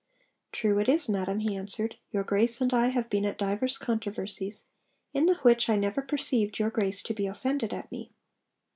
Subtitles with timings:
[0.51, 4.69] 'True it is, madam,' he answered, 'your Grace and I have been at divers controversies,
[5.13, 8.11] in the which I never perceived your Grace to be offended at me.'